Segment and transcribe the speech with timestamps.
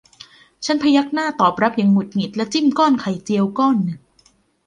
[0.65, 3.99] ฉันพยักหน้าตอบรับอย่างหงุดหงิดและจิ้มก้อนไข่เจียวก้อนหนึ่ง